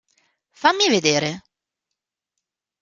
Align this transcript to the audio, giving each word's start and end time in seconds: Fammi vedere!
Fammi 0.61 0.89
vedere! 0.89 1.41